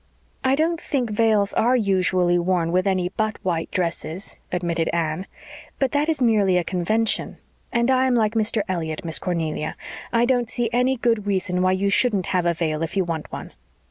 [0.43, 5.27] "I don't think veils are usually worn with any but white dresses," admitted Anne,
[5.77, 7.37] "but that is merely a convention;
[7.71, 8.63] and I am like Mr.
[8.67, 9.75] Elliott, Miss Cornelia.
[10.11, 13.31] I don't see any good reason why you shouldn't have a veil if you want
[13.31, 13.53] one."